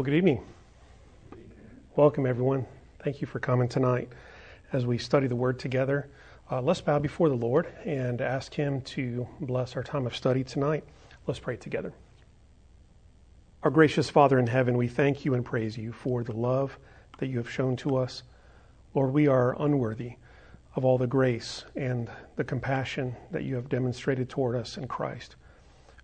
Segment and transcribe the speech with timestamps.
[0.00, 0.42] Well, good evening.
[1.94, 2.64] Welcome, everyone.
[3.04, 4.08] Thank you for coming tonight
[4.72, 6.08] as we study the Word together.
[6.50, 10.42] Uh, let's bow before the Lord and ask Him to bless our time of study
[10.42, 10.84] tonight.
[11.26, 11.92] Let's pray together.
[13.62, 16.78] Our gracious Father in heaven, we thank you and praise you for the love
[17.18, 18.22] that you have shown to us.
[18.94, 20.14] Lord, we are unworthy
[20.76, 25.36] of all the grace and the compassion that you have demonstrated toward us in Christ.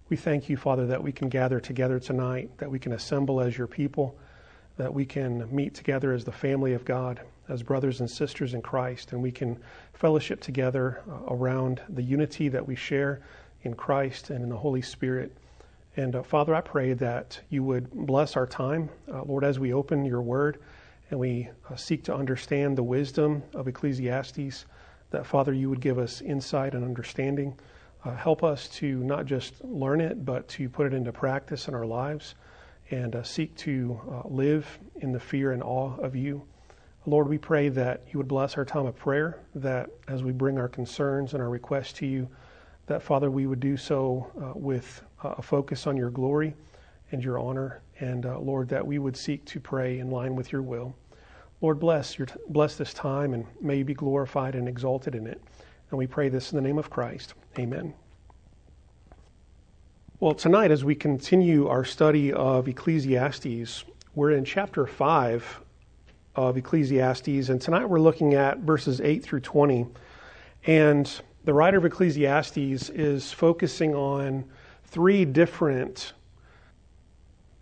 [0.09, 3.59] We thank you, Father, that we can gather together tonight, that we can assemble as
[3.59, 4.17] your people,
[4.77, 8.63] that we can meet together as the family of God, as brothers and sisters in
[8.63, 9.59] Christ, and we can
[9.95, 13.21] fellowship together uh, around the unity that we share
[13.63, 15.37] in Christ and in the Holy Spirit.
[15.97, 19.73] And uh, Father, I pray that you would bless our time, uh, Lord, as we
[19.73, 20.61] open your word
[21.11, 24.67] and we uh, seek to understand the wisdom of Ecclesiastes,
[25.11, 27.59] that Father, you would give us insight and understanding.
[28.07, 31.75] Uh, help us to not just learn it, but to put it into practice in
[31.75, 32.37] our lives
[32.93, 36.41] and uh, seek to uh, live in the fear and awe of you.
[37.05, 40.57] Lord, we pray that you would bless our time of prayer, that as we bring
[40.57, 42.29] our concerns and our requests to you,
[42.87, 46.55] that, Father, we would do so uh, with uh, a focus on your glory
[47.11, 50.53] and your honor, and uh, Lord, that we would seek to pray in line with
[50.53, 50.95] your will.
[51.61, 55.43] Lord, bless your bless this time, and may you be glorified and exalted in it.
[55.91, 57.35] And we pray this in the name of Christ.
[57.59, 57.95] Amen.
[60.21, 63.85] Well, tonight, as we continue our study of Ecclesiastes,
[64.15, 65.61] we're in chapter 5
[66.35, 69.87] of Ecclesiastes, and tonight we're looking at verses 8 through 20.
[70.67, 74.45] And the writer of Ecclesiastes is focusing on
[74.85, 76.13] three different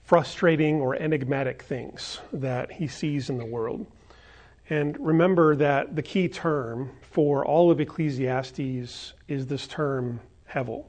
[0.03, 3.87] frustrating or enigmatic things that he sees in the world.
[4.71, 10.21] And remember that the key term for all of Ecclesiastes is this term,
[10.51, 10.87] Hevel.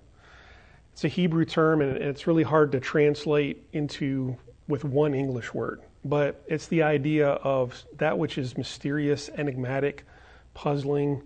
[0.94, 4.38] It's a Hebrew term, and it's really hard to translate into
[4.70, 5.82] with one English word.
[6.06, 10.06] But it's the idea of that which is mysterious, enigmatic,
[10.54, 11.22] puzzling,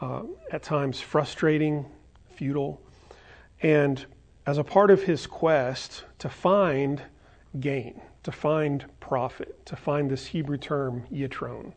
[0.00, 1.86] uh, at times frustrating,
[2.34, 2.82] futile.
[3.62, 4.04] And
[4.46, 7.00] as a part of his quest to find
[7.60, 11.72] gain, to find profit, to find this Hebrew term, yitron,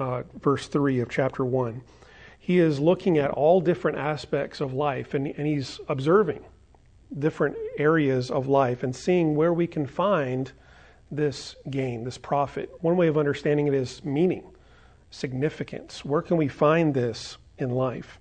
[0.00, 1.82] uh, verse 3 of chapter 1.
[2.38, 6.42] He is looking at all different aspects of life and, and he's observing
[7.16, 10.52] different areas of life and seeing where we can find
[11.10, 12.70] this gain, this profit.
[12.80, 14.44] One way of understanding it is meaning,
[15.10, 16.04] significance.
[16.04, 18.18] Where can we find this in life?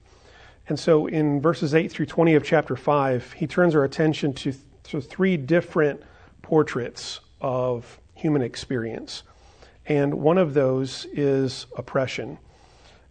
[0.67, 4.53] And so in verses 8 through 20 of chapter 5, he turns our attention to,
[4.83, 6.01] to three different
[6.41, 9.23] portraits of human experience
[9.89, 12.37] and one of those is oppression.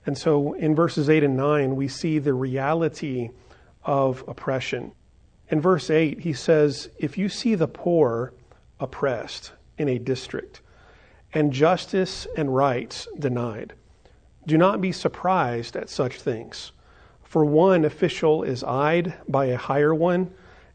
[0.06, 3.30] And so in verses 8 and 9, we see the reality
[3.84, 4.92] of oppression.
[5.50, 8.32] In verse 8, he says, If you see the poor
[8.78, 10.60] oppressed in a district,
[11.34, 13.74] and justice and rights denied,
[14.46, 16.70] do not be surprised at such things.
[17.24, 20.30] For one official is eyed by a higher one,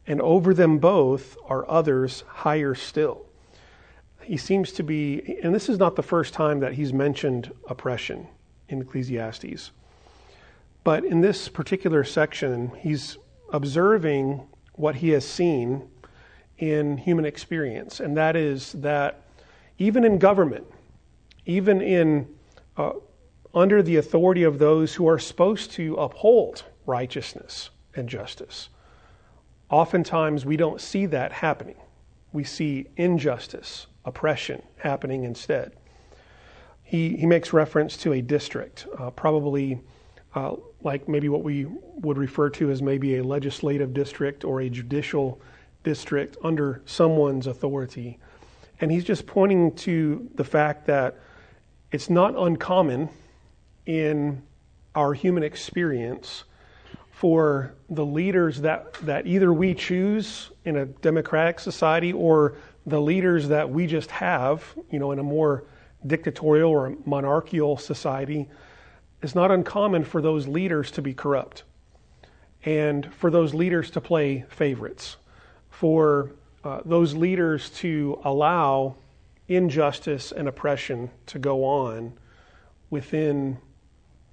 [0.06, 3.26] and over them both are others higher still
[4.24, 8.28] he seems to be, and this is not the first time that he's mentioned oppression
[8.70, 9.72] in Ecclesiastes.
[10.84, 13.18] But in this particular section, he's
[13.52, 15.88] observing what he has seen
[16.58, 19.22] in human experience, and that is that
[19.78, 20.66] even in government,
[21.46, 22.28] even in
[22.78, 22.94] uh,
[23.54, 28.70] under the authority of those who are supposed to uphold righteousness and justice,
[29.70, 31.76] oftentimes we don't see that happening.
[32.32, 35.74] We see injustice, oppression happening instead.
[36.84, 39.82] He, he makes reference to a district, uh, probably
[40.36, 44.70] uh, like maybe what we would refer to as maybe a legislative district or a
[44.70, 45.42] judicial
[45.84, 48.20] district under someone's authority.
[48.82, 51.20] And he's just pointing to the fact that
[51.92, 53.10] it's not uncommon
[53.86, 54.42] in
[54.96, 56.44] our human experience
[57.12, 62.56] for the leaders that, that either we choose in a democratic society or
[62.86, 65.64] the leaders that we just have, you know, in a more
[66.06, 68.50] dictatorial or monarchical society,
[69.22, 71.64] it's not uncommon for those leaders to be corrupt
[72.66, 75.18] and for those leaders to play favorites,
[75.70, 76.32] for
[76.64, 78.96] uh, those leaders to allow
[79.48, 82.14] injustice and oppression to go on
[82.90, 83.58] within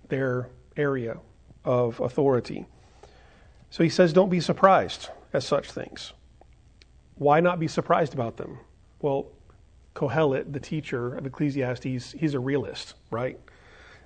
[0.09, 1.17] their area
[1.65, 2.67] of authority.
[3.71, 6.13] So he says, don't be surprised at such things.
[7.21, 8.61] Why not be surprised about them?
[9.03, 9.27] Well,
[9.95, 13.39] Kohelet, the teacher of Ecclesiastes, he's a realist, right?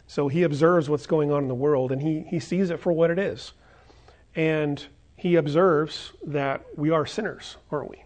[0.08, 2.92] So he observes what's going on in the world and he, he sees it for
[2.92, 3.52] what it is.
[4.34, 4.84] And
[5.14, 8.02] he observes that we are sinners, aren't we?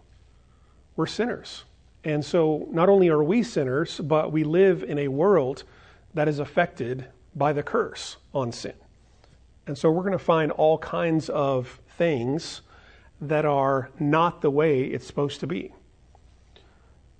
[0.94, 1.64] We're sinners.
[2.04, 5.64] And so not only are we sinners, but we live in a world
[6.12, 8.74] that is affected by the curse on sin.
[9.66, 12.60] And so we're going to find all kinds of things
[13.20, 15.72] that are not the way it's supposed to be.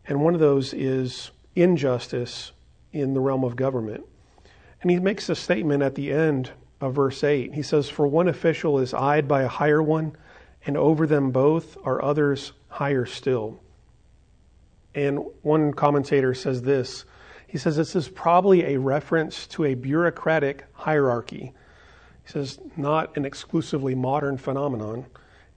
[0.06, 2.52] And one of those is injustice
[2.92, 4.04] in the realm of government.
[4.80, 7.54] And he makes a statement at the end of verse 8.
[7.54, 10.16] He says, For one official is eyed by a higher one,
[10.64, 13.60] and over them both are others higher still.
[14.94, 17.04] And one commentator says this
[17.48, 21.54] he says, This is probably a reference to a bureaucratic hierarchy.
[22.24, 25.06] He says, Not an exclusively modern phenomenon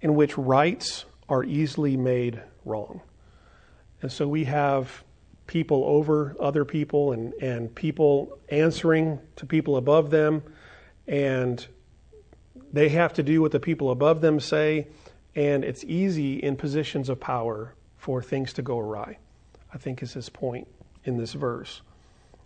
[0.01, 3.01] in which rights are easily made wrong.
[4.01, 5.03] And so we have
[5.48, 10.44] people over other people and, and people answering to people above them,
[11.07, 11.65] and
[12.74, 14.88] they have to do what the people above them say,
[15.36, 19.18] and it's easy in positions of power for things to go awry,
[19.74, 20.68] I think is his point
[21.03, 21.81] in this verse.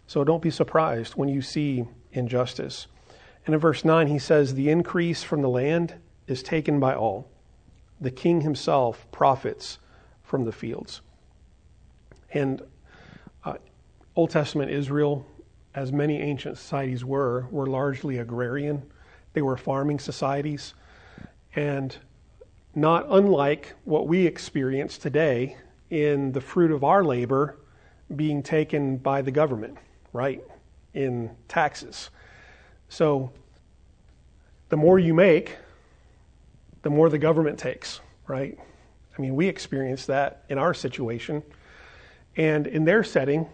[0.07, 2.87] So don't be surprised when you see injustice.
[3.45, 5.95] And in verse 9, he says, The increase from the land
[6.27, 7.29] is taken by all.
[8.05, 9.79] The king himself profits
[10.21, 11.01] from the fields.
[12.31, 12.61] And
[13.43, 13.55] uh,
[14.15, 15.25] Old Testament Israel,
[15.73, 18.83] as many ancient societies were, were largely agrarian.
[19.33, 20.75] They were farming societies.
[21.55, 21.97] And
[22.75, 25.57] not unlike what we experience today
[25.89, 27.57] in the fruit of our labor
[28.15, 29.79] being taken by the government,
[30.13, 30.43] right?
[30.93, 32.11] In taxes.
[32.87, 33.31] So
[34.69, 35.57] the more you make,
[36.85, 38.55] the more the government takes, right?
[39.17, 41.41] I mean, we experienced that in our situation.
[42.37, 43.47] And in their setting,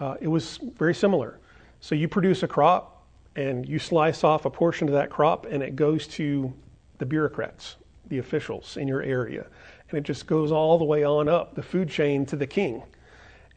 [0.00, 1.38] uh, it was very similar.
[1.80, 3.04] So you produce a crop
[3.34, 6.50] and you slice off a portion of that crop and it goes to
[6.96, 7.76] the bureaucrats,
[8.08, 9.48] the officials in your area.
[9.90, 12.82] And it just goes all the way on up the food chain to the king.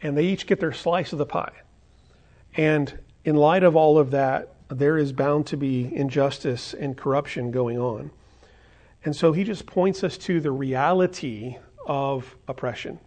[0.03, 1.53] And they each get their slice of the pie.
[2.57, 7.49] And in light of all of that, there is bound to be injustice and corruption
[7.51, 8.11] going on.
[9.03, 12.99] And so he just points us to the reality of oppression.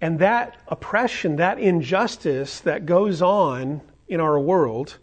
[0.00, 4.98] And that oppression, that injustice that goes on in our world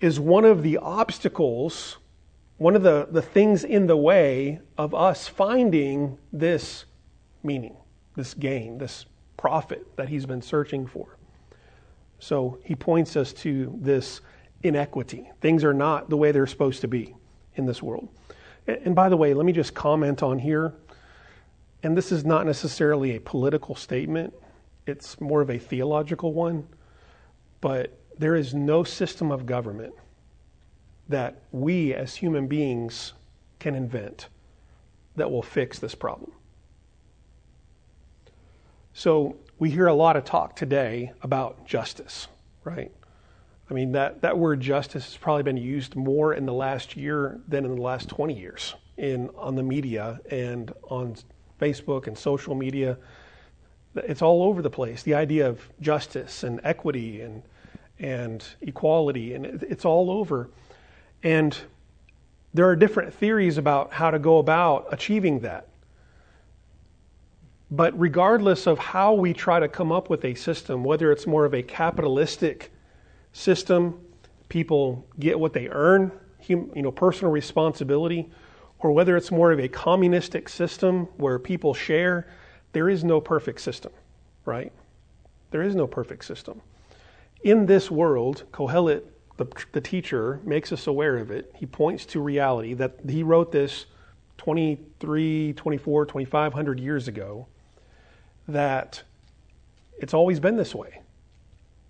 [0.00, 1.96] is one of the obstacles,
[2.58, 6.84] one of the, the things in the way of us finding this
[7.42, 7.76] meaning,
[8.16, 11.16] this gain, this profit that he's been searching for.
[12.18, 14.20] So he points us to this
[14.62, 15.30] inequity.
[15.40, 17.14] Things are not the way they're supposed to be
[17.54, 18.08] in this world.
[18.66, 20.74] And by the way, let me just comment on here
[21.86, 24.34] and this is not necessarily a political statement,
[24.86, 26.66] it's more of a theological one.
[27.60, 29.94] But there is no system of government
[31.08, 33.12] that we as human beings
[33.60, 34.26] can invent
[35.14, 36.32] that will fix this problem.
[38.92, 42.26] So we hear a lot of talk today about justice,
[42.64, 42.90] right?
[43.70, 47.40] I mean, that, that word justice has probably been used more in the last year
[47.48, 51.16] than in the last 20 years in, on the media and on
[51.60, 52.96] Facebook and social media.
[53.96, 55.02] It's all over the place.
[55.02, 57.42] The idea of justice and equity and
[57.98, 60.50] and equality, and it's all over.
[61.22, 61.56] And
[62.52, 65.68] there are different theories about how to go about achieving that.
[67.70, 71.44] But regardless of how we try to come up with a system, whether it's more
[71.44, 72.70] of a capitalistic
[73.36, 74.00] system,
[74.48, 76.10] people get what they earn,
[76.48, 78.30] you know, personal responsibility,
[78.78, 82.28] or whether it's more of a communistic system where people share,
[82.72, 83.92] there is no perfect system,
[84.44, 84.72] right?
[85.50, 86.62] There is no perfect system.
[87.42, 89.02] In this world, Kohelet,
[89.36, 91.52] the, the teacher, makes us aware of it.
[91.54, 93.86] He points to reality that he wrote this
[94.38, 97.46] 23, 24, 2500 years ago,
[98.48, 99.02] that
[99.98, 101.02] it's always been this way.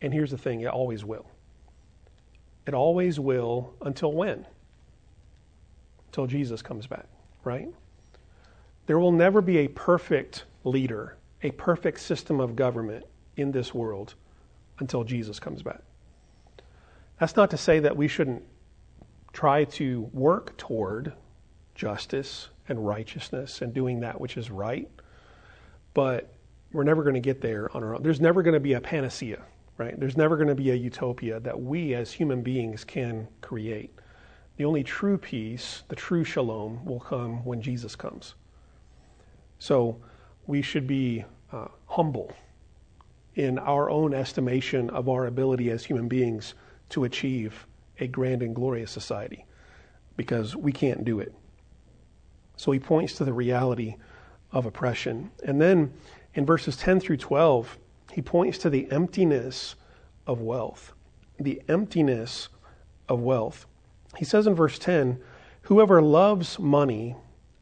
[0.00, 1.26] And here's the thing it always will.
[2.66, 4.46] It always will until when?
[6.08, 7.06] Until Jesus comes back,
[7.44, 7.68] right?
[8.86, 13.04] There will never be a perfect leader, a perfect system of government
[13.36, 14.14] in this world
[14.78, 15.80] until Jesus comes back.
[17.20, 18.42] That's not to say that we shouldn't
[19.32, 21.12] try to work toward
[21.74, 24.88] justice and righteousness and doing that which is right,
[25.94, 26.32] but
[26.72, 28.02] we're never going to get there on our own.
[28.02, 29.42] There's never going to be a panacea,
[29.78, 29.98] right?
[29.98, 33.94] There's never going to be a utopia that we as human beings can create.
[34.56, 38.34] The only true peace, the true shalom, will come when Jesus comes.
[39.58, 40.00] So
[40.46, 42.32] we should be uh, humble
[43.34, 46.54] in our own estimation of our ability as human beings
[46.90, 47.66] to achieve
[48.00, 49.44] a grand and glorious society
[50.16, 51.34] because we can't do it.
[52.56, 53.96] So he points to the reality
[54.52, 55.30] of oppression.
[55.44, 55.92] And then
[56.34, 57.78] In verses 10 through 12,
[58.16, 59.74] he points to the emptiness
[60.26, 60.94] of wealth.
[61.38, 62.48] The emptiness
[63.10, 63.66] of wealth.
[64.16, 65.20] He says in verse 10
[65.64, 67.14] Whoever loves money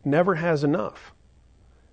[0.05, 1.13] never has enough.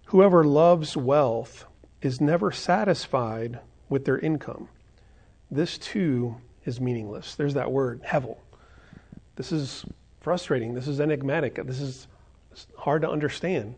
[0.06, 1.65] Whoever loves wealth
[2.03, 3.58] is never satisfied
[3.89, 4.70] with their income.
[5.50, 7.34] This too is meaningless.
[7.34, 8.38] There's that word, hevel.
[9.38, 9.86] This is
[10.20, 10.75] frustrating.
[10.75, 11.56] This is enigmatic.
[11.65, 12.08] This is
[12.77, 13.74] hard to understand.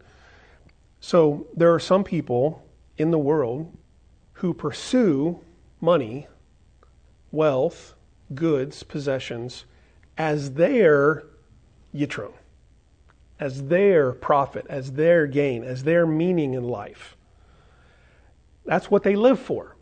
[1.00, 2.62] So there are some people
[2.98, 3.78] in the world
[4.34, 5.40] who pursue
[5.80, 6.28] money,
[7.32, 7.94] wealth,
[8.34, 9.66] goods, possessions
[10.18, 11.24] as their
[11.94, 12.34] yitron,
[13.40, 17.16] as their profit, as their gain, as their meaning in life.
[18.66, 19.76] That's what they live for.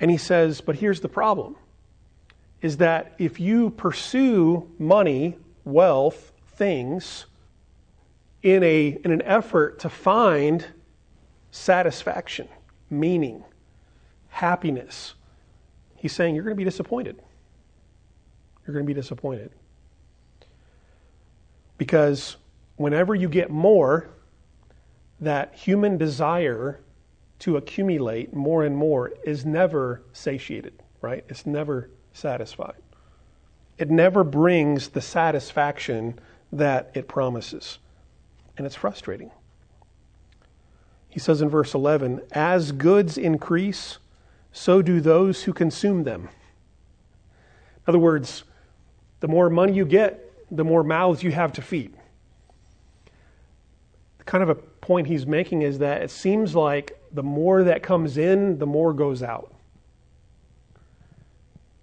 [0.00, 1.56] And he says, but here's the problem
[2.60, 7.26] is that if you pursue money, wealth, things
[8.42, 10.66] in, a, in an effort to find
[11.52, 12.48] satisfaction,
[12.90, 13.44] meaning,
[14.28, 15.14] happiness,
[15.96, 17.20] he's saying you're going to be disappointed.
[18.66, 19.50] You're going to be disappointed.
[21.76, 22.36] Because
[22.76, 24.08] whenever you get more,
[25.20, 26.80] that human desire
[27.40, 31.24] to accumulate more and more is never satiated, right?
[31.28, 32.76] It's never satisfied.
[33.78, 36.18] It never brings the satisfaction
[36.52, 37.78] that it promises.
[38.56, 39.30] And it's frustrating.
[41.08, 43.98] He says in verse 11, As goods increase,
[44.52, 46.22] so do those who consume them.
[46.22, 48.44] In other words,
[49.20, 51.94] the more money you get, the more mouths you have to feed.
[54.18, 57.82] The kind of a point he's making is that it seems like the more that
[57.82, 59.52] comes in, the more goes out.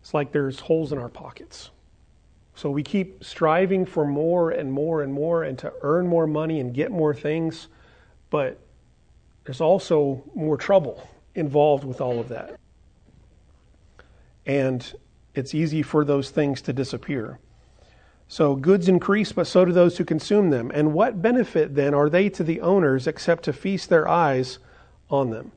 [0.02, 1.72] It's like there's holes in our pockets.
[2.54, 6.60] So we keep striving for more and more and more and to earn more money
[6.60, 7.68] and get more things,
[8.30, 8.60] but
[9.46, 12.60] there's also more trouble involved with all of that.
[14.46, 14.94] And
[15.34, 17.40] it's easy for those things to disappear.
[18.28, 20.72] So goods increase, but so do those who consume them.
[20.74, 24.58] And what benefit then are they to the owners except to feast their eyes
[25.10, 25.52] on them?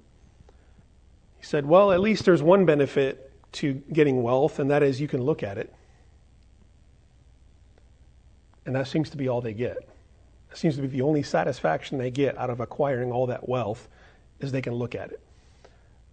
[1.38, 5.09] He said, Well, at least there's one benefit to getting wealth, and that is you
[5.09, 5.73] can look at it.
[8.66, 9.78] And that seems to be all they get.
[10.55, 13.88] Seems to be the only satisfaction they get out of acquiring all that wealth
[14.40, 15.21] is they can look at it.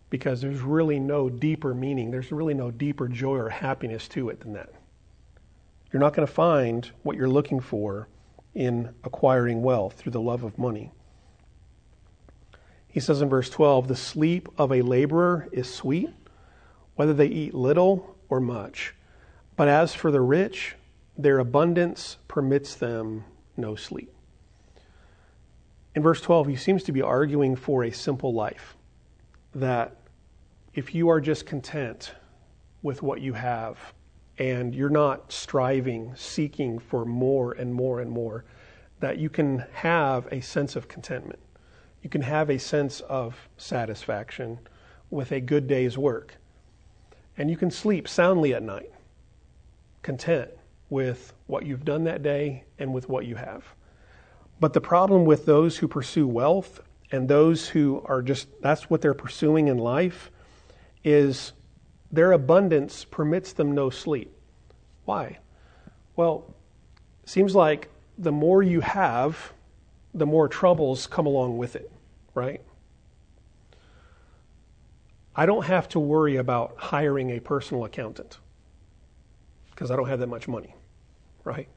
[0.10, 4.42] Because there's really no deeper meaning, there's really no deeper joy or happiness to it
[4.42, 4.70] than that.
[5.92, 8.08] You're not going to find what you're looking for
[8.54, 10.92] in acquiring wealth through the love of money.
[12.88, 16.10] He says in verse 12, the sleep of a laborer is sweet
[16.96, 18.94] whether they eat little or much.
[19.56, 20.76] But as for the rich,
[21.18, 23.26] their abundance permits them
[23.58, 24.15] no sleep.
[25.96, 28.76] In verse 12, he seems to be arguing for a simple life.
[29.54, 29.96] That
[30.74, 32.14] if you are just content
[32.84, 33.94] with what you have
[34.38, 38.44] and you're not striving, seeking for more and more and more,
[39.00, 41.40] that you can have a sense of contentment.
[42.02, 44.60] You can have a sense of satisfaction
[45.10, 46.36] with a good day's work
[47.38, 48.92] and you can sleep soundly at night,
[50.02, 50.50] content
[50.90, 53.66] with what you've done that day and with what you have.
[54.60, 56.80] But the problem with those who pursue wealth
[57.12, 60.32] and those who are just, that's what they're pursuing in life,
[61.04, 61.54] is
[62.12, 64.32] their abundance permits them no sleep.
[65.04, 65.40] Why?
[66.16, 66.54] Well,
[67.26, 69.54] seems like the more you have,
[70.14, 71.92] the more troubles come along with it,
[72.34, 72.62] right?
[75.36, 78.38] I don't have to worry about hiring a personal accountant
[79.72, 80.74] because I don't have that much money,
[81.44, 81.68] right?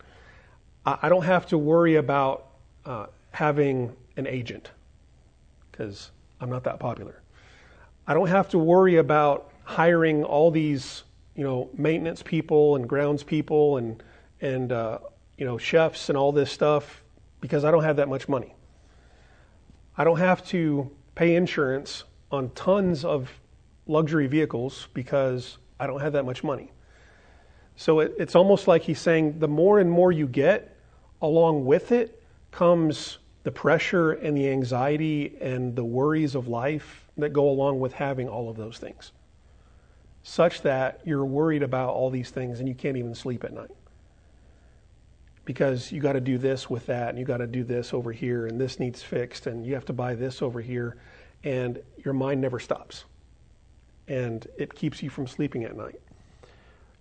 [0.87, 2.48] I don't have to worry about
[2.89, 4.71] uh, having an agent
[5.71, 7.23] because I'm not that popular.
[8.07, 11.05] I don't have to worry about hiring all these,
[11.37, 14.03] you know, maintenance people and grounds people and
[14.41, 14.99] and uh,
[15.37, 17.05] you know chefs and all this stuff
[17.41, 18.55] because I don't have that much money.
[19.97, 23.31] I don't have to pay insurance on tons of
[23.87, 26.73] luxury vehicles because I don't have that much money.
[27.77, 30.77] So it, it's almost like he's saying the more and more you get,
[31.21, 32.18] along with it
[32.51, 37.93] comes the pressure and the anxiety and the worries of life that go along with
[37.93, 39.13] having all of those things,
[40.23, 43.71] such that you're worried about all these things and you can't even sleep at night.
[45.45, 48.13] Because you got to do this with that, and you got to do this over
[48.13, 50.99] here, and this needs fixed, and you have to buy this over here,
[51.43, 53.05] and your mind never stops
[54.09, 56.01] and it keeps you from sleeping at night.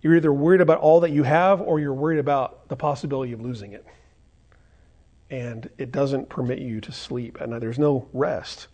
[0.02, 3.40] You're either worried about all that you have or you're worried about the possibility of
[3.40, 3.84] losing it.
[5.30, 7.52] And it doesn't permit you to sleep and.
[7.60, 8.68] There's no rest.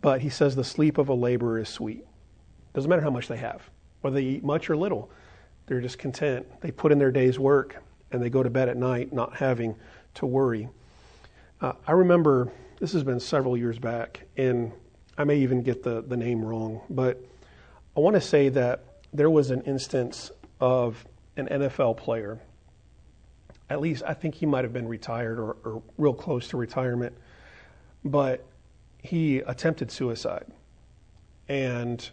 [0.00, 2.04] But he says the sleep of a laborer is sweet.
[2.74, 3.62] Doesn't matter how much they have,
[4.00, 5.10] whether they eat much or little,
[5.66, 6.46] they're just content.
[6.60, 9.74] They put in their day's work and they go to bed at night not having
[10.14, 10.68] to worry.
[11.60, 14.72] Uh, I remember this has been several years back, and
[15.16, 17.24] I may even get the, the name wrong, but
[17.96, 21.04] I want to say that there was an instance of
[21.36, 22.38] an NFL player.
[23.68, 27.16] At least I think he might have been retired or, or real close to retirement,
[28.04, 28.44] but
[28.98, 30.46] he attempted suicide
[31.48, 32.08] and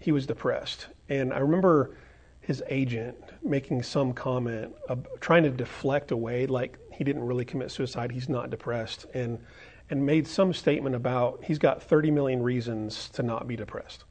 [0.00, 0.86] he was depressed.
[1.08, 1.96] And I remember
[2.40, 4.74] his agent making some comment,
[5.20, 9.38] trying to deflect away, like he didn't really commit suicide, he's not depressed, and,
[9.90, 14.04] and made some statement about he's got 30 million reasons to not be depressed.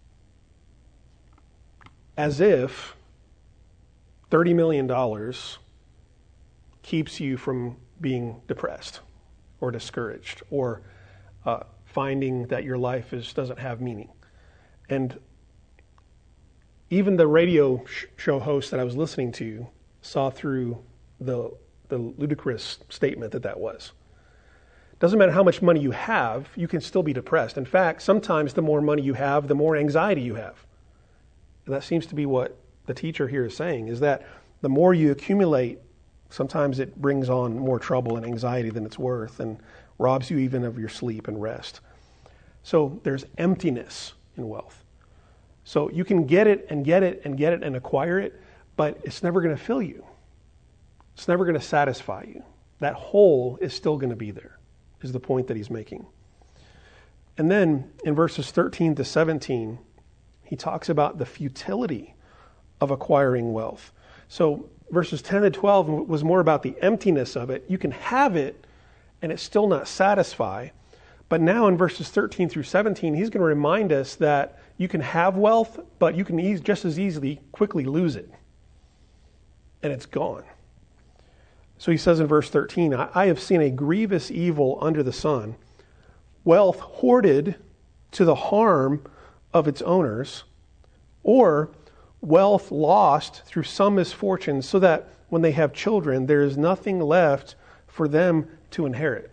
[2.15, 2.95] As if
[4.31, 4.87] $30 million
[6.87, 9.01] keeps you from being depressed
[9.59, 10.81] or discouraged or
[11.45, 14.09] uh, finding that your life is, doesn't have meaning.
[14.87, 15.19] And
[16.89, 17.83] even the radio
[18.15, 19.67] show host that I was listening to
[20.01, 20.81] saw through
[21.19, 21.51] the,
[21.89, 23.91] the ludicrous statement that that was.
[24.99, 27.57] Doesn't matter how much money you have, you can still be depressed.
[27.57, 30.65] In fact, sometimes the more money you have, the more anxiety you have.
[31.65, 34.25] And that seems to be what the teacher here is saying is that
[34.61, 35.79] the more you accumulate,
[36.29, 39.59] sometimes it brings on more trouble and anxiety than it's worth and
[39.97, 41.81] robs you even of your sleep and rest.
[42.63, 44.83] So there's emptiness in wealth.
[45.63, 48.39] So you can get it and get it and get it and acquire it,
[48.75, 50.05] but it's never going to fill you.
[51.15, 52.43] It's never going to satisfy you.
[52.79, 54.59] That hole is still going to be there,
[55.01, 56.05] is the point that he's making.
[57.37, 59.79] And then in verses 13 to 17,
[60.43, 62.15] he talks about the futility
[62.79, 63.91] of acquiring wealth.
[64.27, 67.65] So verses 10 to 12 was more about the emptiness of it.
[67.67, 68.65] You can have it
[69.21, 70.69] and it still not satisfy.
[71.29, 75.01] But now in verses 13 through 17, he's going to remind us that you can
[75.01, 78.29] have wealth, but you can ease, just as easily quickly lose it.
[79.83, 80.43] And it's gone.
[81.77, 85.55] So he says in verse 13, I have seen a grievous evil under the sun,
[86.43, 87.55] wealth hoarded
[88.11, 89.03] to the harm
[89.53, 90.43] of its owners,
[91.23, 91.69] or
[92.21, 97.55] wealth lost through some misfortune, so that when they have children, there is nothing left
[97.87, 99.31] for them to inherit.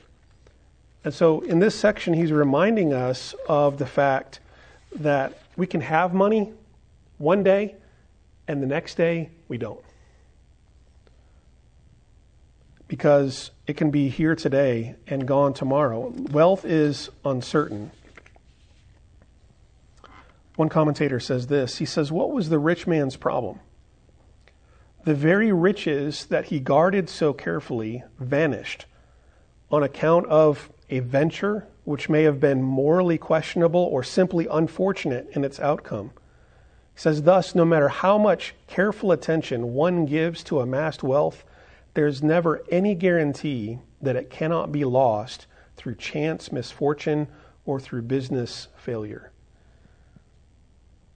[1.05, 4.40] And so in this section, he's reminding us of the fact
[4.97, 6.53] that we can have money
[7.18, 7.77] one day
[8.49, 9.85] and the next day we don't.
[12.88, 16.12] Because it can be here today and gone tomorrow.
[16.31, 17.90] Wealth is uncertain.
[20.57, 23.61] One commentator says this He says, What was the rich man's problem?
[25.05, 28.87] The very riches that he guarded so carefully vanished
[29.71, 35.45] on account of a venture which may have been morally questionable or simply unfortunate in
[35.45, 36.12] its outcome.
[36.95, 41.45] He says, Thus, no matter how much careful attention one gives to amassed wealth,
[41.95, 47.29] there's never any guarantee that it cannot be lost through chance misfortune
[47.67, 49.33] or through business failure.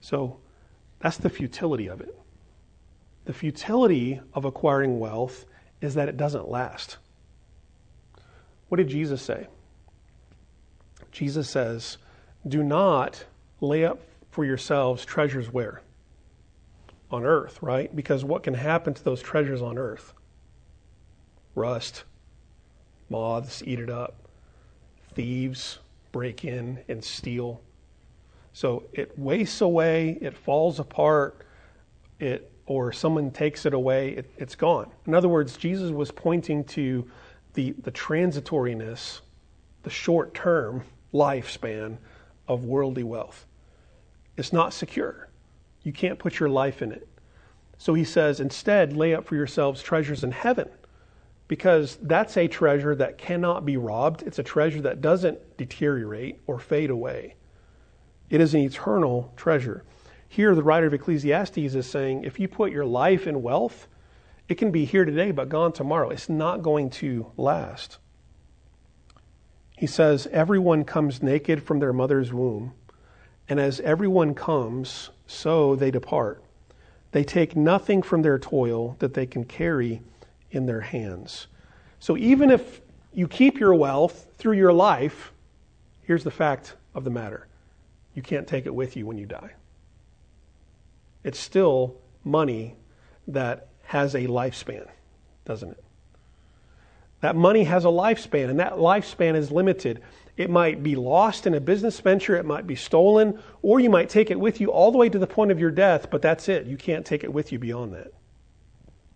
[0.01, 0.39] So
[0.99, 2.15] that's the futility of it.
[3.25, 5.45] The futility of acquiring wealth
[5.81, 6.97] is that it doesn't last.
[8.69, 9.47] What did Jesus say?
[11.11, 11.97] Jesus says,
[12.47, 13.25] Do not
[13.61, 13.99] lay up
[14.31, 15.81] for yourselves treasures where?
[17.11, 17.93] On earth, right?
[17.95, 20.13] Because what can happen to those treasures on earth?
[21.55, 22.03] Rust,
[23.09, 24.15] moths eat it up,
[25.13, 25.79] thieves
[26.11, 27.61] break in and steal.
[28.53, 31.45] So it wastes away, it falls apart,
[32.19, 34.91] it or someone takes it away, it, it's gone.
[35.07, 37.09] In other words, Jesus was pointing to
[37.55, 39.21] the, the transitoriness,
[39.81, 41.97] the short term lifespan
[42.47, 43.47] of worldly wealth.
[44.37, 45.29] It's not secure.
[45.83, 47.07] You can't put your life in it.
[47.79, 50.69] So he says, instead, lay up for yourselves treasures in heaven,
[51.47, 54.21] because that's a treasure that cannot be robbed.
[54.21, 57.35] It's a treasure that doesn't deteriorate or fade away.
[58.29, 59.83] It is an eternal treasure.
[60.27, 63.87] Here, the writer of Ecclesiastes is saying if you put your life in wealth,
[64.47, 66.09] it can be here today but gone tomorrow.
[66.09, 67.97] It's not going to last.
[69.77, 72.73] He says, Everyone comes naked from their mother's womb,
[73.47, 76.43] and as everyone comes, so they depart.
[77.11, 80.01] They take nothing from their toil that they can carry
[80.51, 81.47] in their hands.
[81.99, 82.81] So even if
[83.13, 85.31] you keep your wealth through your life,
[86.03, 87.48] here's the fact of the matter
[88.19, 89.53] you can't take it with you when you die.
[91.23, 92.75] It's still money
[93.29, 94.89] that has a lifespan,
[95.45, 95.83] doesn't it?
[97.21, 100.01] That money has a lifespan, and that lifespan is limited.
[100.35, 104.09] It might be lost in a business venture, it might be stolen, or you might
[104.09, 106.49] take it with you all the way to the point of your death, but that's
[106.49, 106.65] it.
[106.65, 108.11] You can't take it with you beyond that.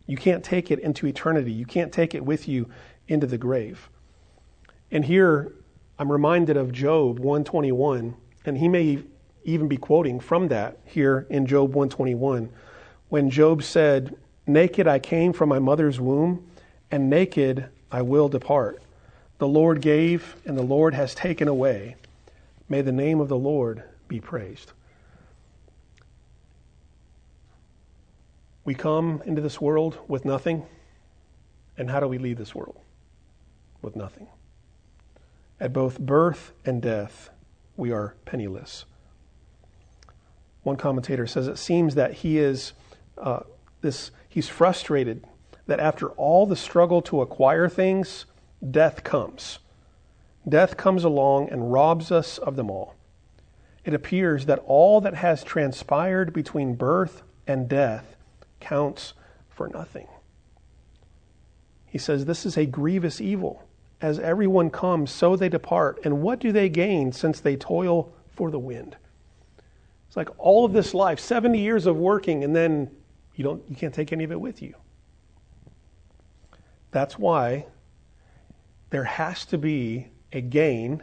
[0.07, 1.51] You can't take it into eternity.
[1.51, 2.69] You can't take it with you
[3.09, 3.89] into the grave.
[4.91, 5.55] And here
[5.99, 8.99] I'm reminded of Job 121, and he may
[9.43, 12.49] even be quoting from that here in Job 121
[13.09, 14.15] when Job said,
[14.47, 16.49] Naked I came from my mother's womb,
[16.91, 18.81] and naked I will depart.
[19.37, 21.95] The Lord gave, and the Lord has taken away.
[22.67, 24.71] May the name of the Lord be praised.
[28.65, 30.65] We come into this world with nothing,
[31.77, 32.79] and how do we leave this world?
[33.81, 34.27] With nothing.
[35.59, 37.29] At both birth and death,
[37.75, 38.85] we are penniless.
[40.63, 42.73] One commentator says it seems that he is
[43.17, 43.41] uh,
[43.81, 44.11] this.
[44.29, 45.25] He's frustrated
[45.67, 48.25] that after all the struggle to acquire things,
[48.71, 49.59] death comes.
[50.47, 52.95] Death comes along and robs us of them all.
[53.85, 58.15] It appears that all that has transpired between birth and death
[58.59, 59.13] counts
[59.49, 60.07] for nothing.
[61.85, 63.63] He says, This is a grievous evil.
[64.03, 66.01] As everyone comes, so they depart.
[66.03, 68.97] And what do they gain since they toil for the wind?
[70.07, 72.91] It's like all of this life, 70 years of working, and then
[73.35, 74.75] you, don't, you can't take any of it with you.
[76.91, 77.65] That's why
[78.89, 81.01] there has to be a gain,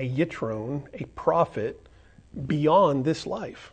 [0.00, 1.88] a yitron, a profit
[2.48, 3.72] beyond this life.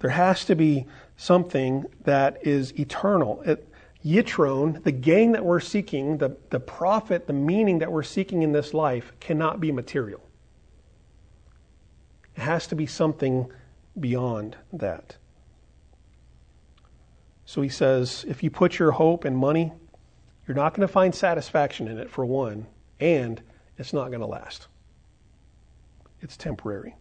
[0.00, 3.42] There has to be something that is eternal.
[3.42, 3.71] It,
[4.04, 8.52] yitron, the gain that we're seeking, the, the profit, the meaning that we're seeking in
[8.52, 10.20] this life cannot be material.
[12.36, 13.50] It has to be something
[13.98, 15.16] beyond that.
[17.44, 19.72] So he says, if you put your hope in money,
[20.46, 22.66] you're not going to find satisfaction in it, for one,
[22.98, 23.42] and
[23.78, 24.68] it's not going to last.
[26.20, 26.96] It's temporary.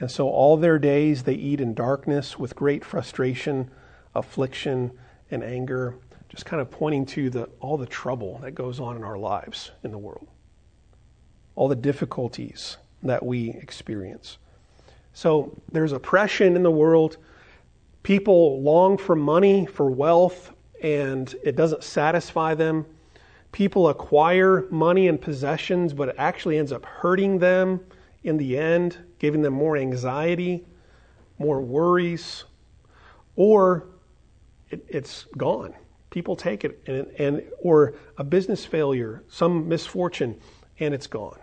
[0.00, 3.70] And so all their days they eat in darkness with great frustration,
[4.14, 4.92] affliction,
[5.30, 5.96] and anger,
[6.28, 9.70] just kind of pointing to the, all the trouble that goes on in our lives
[9.82, 10.26] in the world,
[11.54, 14.38] all the difficulties that we experience.
[15.12, 17.18] So there's oppression in the world.
[18.02, 22.84] People long for money, for wealth, and it doesn't satisfy them.
[23.52, 27.80] People acquire money and possessions, but it actually ends up hurting them
[28.24, 30.66] in the end, giving them more anxiety,
[31.38, 32.44] more worries,
[33.36, 33.86] or
[34.74, 35.74] it, it's gone.
[36.10, 40.38] People take it, and, and or a business failure, some misfortune,
[40.78, 41.38] and it's gone.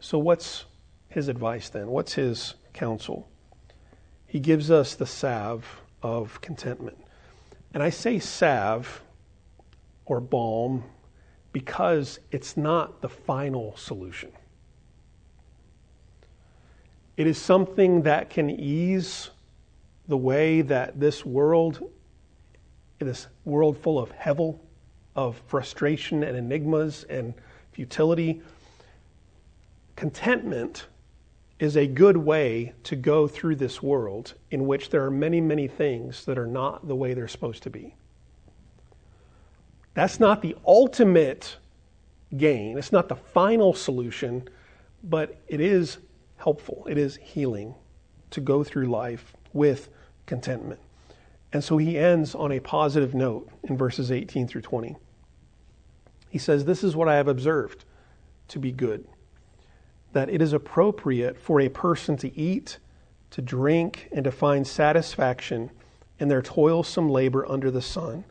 [0.00, 0.64] So, what's
[1.08, 1.88] his advice then?
[1.88, 3.28] What's his counsel?
[4.26, 5.64] He gives us the salve
[6.02, 6.98] of contentment.
[7.72, 9.02] And I say salve
[10.04, 10.84] or balm
[11.52, 14.30] because it's not the final solution.
[17.16, 19.30] It is something that can ease
[20.08, 21.90] the way that this world,
[22.98, 24.58] this world full of hevel,
[25.14, 27.34] of frustration and enigmas and
[27.72, 28.42] futility,
[29.96, 30.86] contentment
[31.58, 35.66] is a good way to go through this world in which there are many, many
[35.66, 37.94] things that are not the way they're supposed to be.
[39.94, 41.56] That's not the ultimate
[42.36, 44.46] gain, it's not the final solution,
[45.04, 45.98] but it is
[46.36, 47.74] helpful, it is healing
[48.30, 49.88] to go through life with
[50.26, 50.80] contentment.
[51.52, 54.96] And so he ends on a positive note in verses 18 through 20.
[56.28, 57.84] He says, This is what I have observed
[58.48, 59.06] to be good
[60.12, 62.78] that it is appropriate for a person to eat,
[63.30, 65.70] to drink, and to find satisfaction
[66.18, 68.24] in their toilsome labor under the sun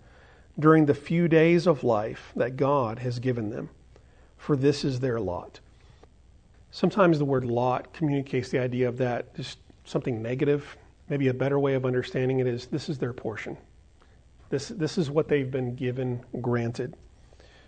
[0.58, 3.70] during the few days of life that God has given them,
[4.36, 5.60] for this is their lot.
[6.72, 10.78] Sometimes the word lot communicates the idea of that, just something negative.
[11.10, 13.58] Maybe a better way of understanding it is this is their portion.
[14.50, 16.96] This, this is what they've been given, granted.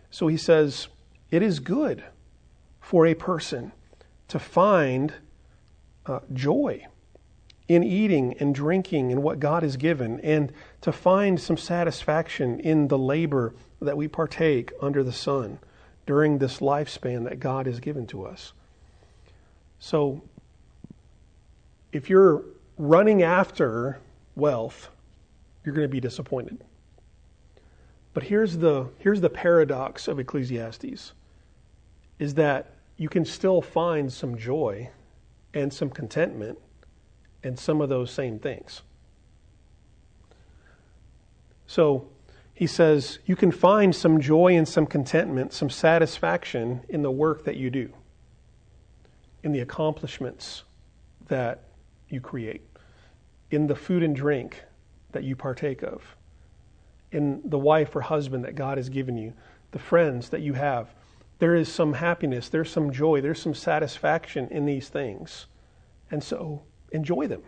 [0.09, 0.87] So he says,
[1.31, 2.03] it is good
[2.79, 3.71] for a person
[4.29, 5.13] to find
[6.05, 6.85] uh, joy
[7.67, 12.87] in eating and drinking and what God has given, and to find some satisfaction in
[12.87, 15.59] the labor that we partake under the sun
[16.05, 18.53] during this lifespan that God has given to us.
[19.79, 20.21] So,
[21.91, 22.45] if you're
[22.77, 23.99] running after
[24.35, 24.89] wealth,
[25.63, 26.63] you're going to be disappointed.
[28.13, 31.13] But here's the, here's the paradox of Ecclesiastes
[32.19, 34.89] is that you can still find some joy
[35.53, 36.57] and some contentment
[37.43, 38.81] in some of those same things.
[41.67, 42.07] So
[42.53, 47.43] he says, you can find some joy and some contentment, some satisfaction in the work
[47.45, 47.93] that you do,
[49.43, 50.63] in the accomplishments
[51.27, 51.66] that
[52.09, 52.61] you create,
[53.51, 54.63] in the food and drink
[55.11, 56.15] that you partake of,
[57.11, 59.33] in the wife or husband that God has given you,
[59.71, 60.93] the friends that you have.
[61.39, 65.45] There is some happiness, there's some joy, there's some satisfaction in these things.
[66.11, 67.43] And so enjoy them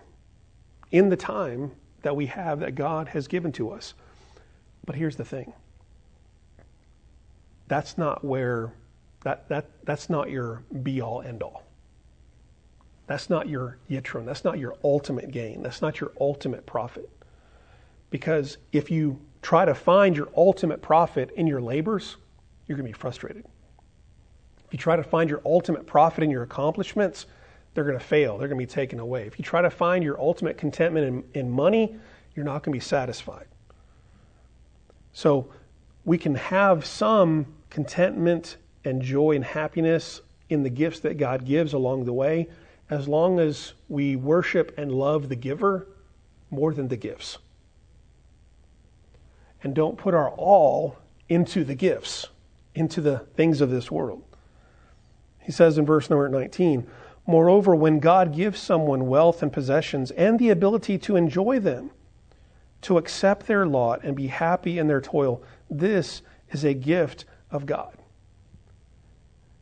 [0.91, 3.93] in the time that we have that God has given to us.
[4.85, 5.53] But here's the thing.
[7.67, 8.73] That's not where
[9.23, 11.63] that, that that's not your be all end all.
[13.09, 14.23] That's not your yitron.
[14.23, 15.63] That's not your ultimate gain.
[15.63, 17.09] That's not your ultimate profit.
[18.11, 22.17] Because if you try to find your ultimate profit in your labors,
[22.67, 23.45] you're going to be frustrated.
[24.63, 27.25] If you try to find your ultimate profit in your accomplishments,
[27.73, 28.37] they're going to fail.
[28.37, 29.25] They're going to be taken away.
[29.25, 31.95] If you try to find your ultimate contentment in, in money,
[32.35, 33.47] you're not going to be satisfied.
[35.13, 35.51] So
[36.05, 41.73] we can have some contentment and joy and happiness in the gifts that God gives
[41.73, 42.49] along the way,
[42.89, 45.87] as long as we worship and love the giver
[46.49, 47.37] more than the gifts.
[49.63, 50.97] And don't put our all
[51.27, 52.27] into the gifts,
[52.73, 54.23] into the things of this world.
[55.39, 56.87] He says in verse number 19,
[57.27, 61.91] Moreover, when God gives someone wealth and possessions and the ability to enjoy them,
[62.81, 65.43] to accept their lot and be happy in their toil.
[65.69, 66.21] This
[66.51, 67.95] is a gift of God.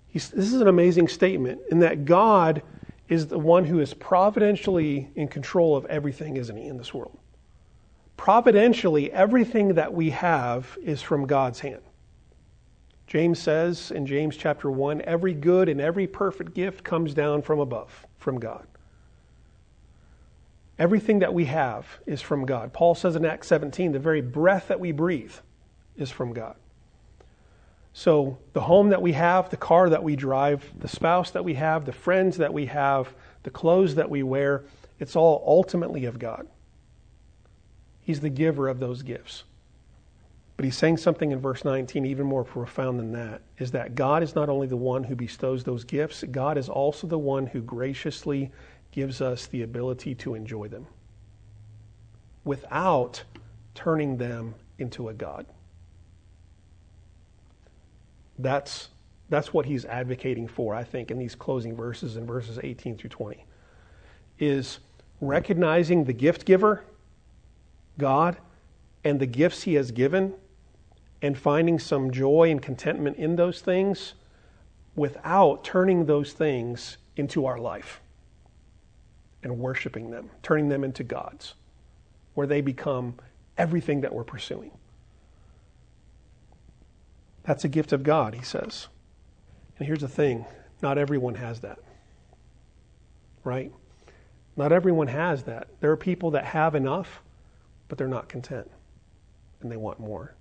[0.07, 2.61] He's, this is an amazing statement in that God
[3.09, 7.17] is the one who is providentially in control of everything, isn't he, in this world?
[8.17, 11.81] Providentially, everything that we have is from God's hand.
[13.05, 17.59] James says in James chapter 1 every good and every perfect gift comes down from
[17.59, 18.67] above, from God.
[20.77, 22.73] Everything that we have is from God.
[22.73, 25.33] Paul says in Acts 17, the very breath that we breathe
[25.95, 26.55] is from God.
[27.97, 31.55] So the home that we have, the car that we drive, the spouse that we
[31.55, 34.65] have, the friends that we have, the clothes that we wear,
[34.99, 36.47] it's all ultimately of God.
[38.01, 39.45] He's the giver of those gifts.
[40.57, 44.21] But he's saying something in verse 19 even more profound than that is that God
[44.21, 47.61] is not only the one who bestows those gifts, God is also the one who
[47.61, 48.51] graciously
[48.91, 50.85] gives us the ability to enjoy them
[52.43, 53.23] without
[53.73, 55.47] turning them into a God.
[58.39, 58.89] That's,
[59.29, 63.09] that's what he's advocating for, I think, in these closing verses in verses 18 through
[63.09, 63.45] 20.
[64.39, 64.79] Is
[65.19, 66.83] recognizing the gift giver,
[67.97, 68.37] God,
[69.03, 70.33] and the gifts he has given,
[71.21, 74.13] and finding some joy and contentment in those things
[74.95, 78.01] without turning those things into our life
[79.43, 81.55] and worshiping them, turning them into gods,
[82.33, 83.15] where they become
[83.57, 84.71] everything that we're pursuing.
[87.47, 88.89] That's a gift of God, he says.
[89.79, 90.45] And here's the thing
[90.81, 91.79] not everyone has that.
[93.43, 93.71] Right?
[94.57, 95.69] Not everyone has that.
[95.79, 97.21] There are people that have enough,
[97.87, 98.69] but they're not content
[99.61, 100.35] and they want more.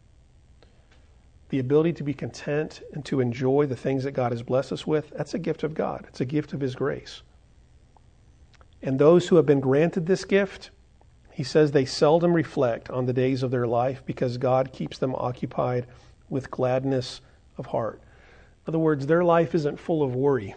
[1.51, 4.85] The ability to be content and to enjoy the things that God has blessed us
[4.85, 6.07] with, that's a gift of God.
[6.09, 7.23] It's a gift of His grace.
[8.83, 10.71] And those who have been granted this gift,
[11.31, 15.15] he says they seldom reflect on the days of their life because God keeps them
[15.15, 15.87] occupied
[16.29, 17.21] with gladness
[17.59, 18.01] of heart.
[18.67, 20.55] In other words, their life isn't full of worry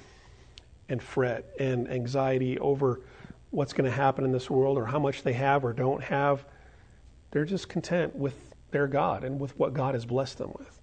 [0.90, 3.02] and fret and anxiety over
[3.52, 6.46] what's going to happen in this world or how much they have or don't have.
[7.32, 8.36] They're just content with
[8.72, 10.80] their God and with what God has blessed them with.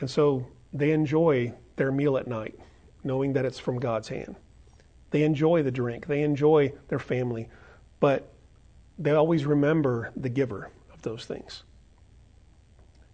[0.00, 2.58] And so they enjoy their meal at night,
[3.04, 4.36] knowing that it's from God's hand.
[5.10, 7.48] They enjoy the drink, they enjoy their family,
[8.00, 8.32] but
[8.98, 11.62] they always remember the giver of those things.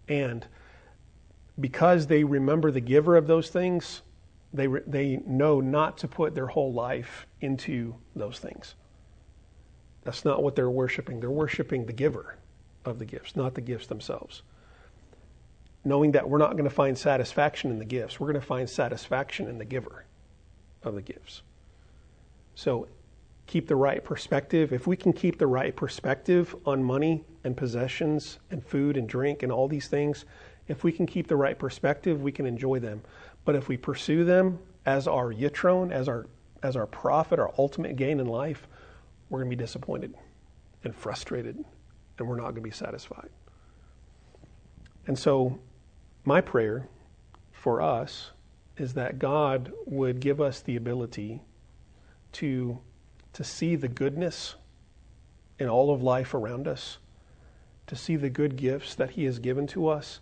[0.09, 0.47] And
[1.59, 4.03] because they remember the giver of those things,
[4.53, 8.75] they, they know not to put their whole life into those things.
[10.05, 11.21] That's not what they're worshiping.
[11.21, 12.37] They're worshiping the giver
[12.85, 14.43] of the gifts, not the gifts themselves.
[15.85, 18.69] Knowing that we're not going to find satisfaction in the gifts, we're going to find
[18.69, 20.05] satisfaction in the giver
[20.83, 21.43] of the gifts.
[22.55, 22.89] So
[23.47, 24.73] keep the right perspective.
[24.73, 29.43] If we can keep the right perspective on money and possessions and food and drink
[29.43, 30.25] and all these things,
[30.69, 33.03] if we can keep the right perspective, we can enjoy them.
[33.45, 36.27] But if we pursue them as our yitron, as our
[36.63, 38.69] as our profit, our ultimate gain in life,
[39.29, 40.15] we're going to be disappointed
[40.85, 41.65] and frustrated,
[42.19, 43.31] and we're not going to be satisfied.
[45.07, 45.59] And so,
[46.25, 46.89] my prayer
[47.51, 48.31] for us
[48.77, 51.43] is that God would give us the ability
[52.33, 52.79] to,
[53.33, 54.55] to see the goodness
[55.59, 56.99] in all of life around us
[57.87, 60.21] to see the good gifts that He has given to us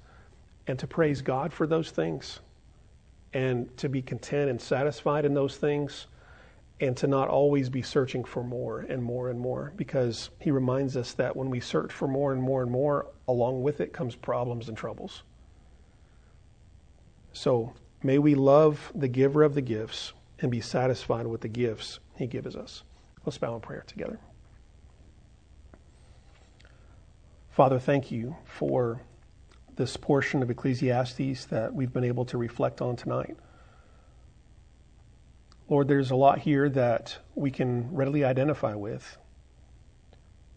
[0.67, 2.41] and to praise God for those things
[3.33, 6.07] and to be content and satisfied in those things
[6.81, 10.97] and to not always be searching for more and more and more because he reminds
[10.97, 14.17] us that when we search for more and more and more along with it comes
[14.17, 15.23] problems and troubles.
[17.33, 22.01] So may we love the giver of the gifts and be satisfied with the gifts
[22.17, 22.83] he gives us.
[23.25, 24.19] Let's bow in prayer together
[27.61, 29.03] father thank you for
[29.77, 33.37] this portion of ecclesiastes that we've been able to reflect on tonight
[35.69, 39.19] Lord, there's a lot here that we can readily identify with.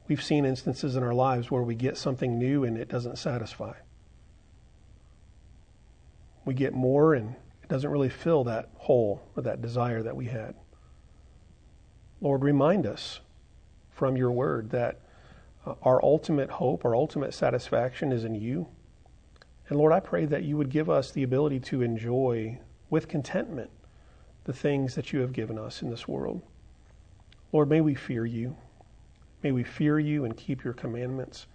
[0.07, 3.73] We've seen instances in our lives where we get something new and it doesn't satisfy.
[6.45, 10.25] We get more and it doesn't really fill that hole or that desire that we
[10.27, 10.55] had.
[12.21, 13.19] Lord, remind us
[13.91, 15.01] from your word that
[15.81, 18.67] our ultimate hope, our ultimate satisfaction is in you.
[19.69, 23.69] And Lord, I pray that you would give us the ability to enjoy with contentment
[24.43, 26.41] the things that you have given us in this world.
[27.53, 28.55] Lord, may we fear you.
[29.41, 31.47] May we fear you and keep your commandments.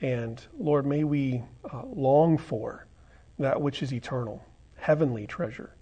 [0.00, 2.86] And Lord, may we uh, long for
[3.38, 4.44] that which is eternal,
[4.76, 5.74] heavenly treasure,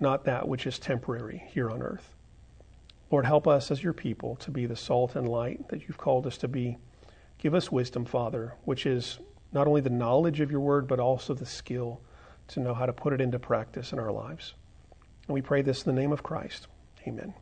[0.00, 2.13] not that which is temporary here on earth.
[3.10, 6.26] Lord, help us as your people to be the salt and light that you've called
[6.26, 6.78] us to be.
[7.38, 9.18] Give us wisdom, Father, which is
[9.52, 12.00] not only the knowledge of your word, but also the skill
[12.48, 14.54] to know how to put it into practice in our lives.
[15.26, 16.66] And we pray this in the name of Christ.
[17.06, 17.34] Amen.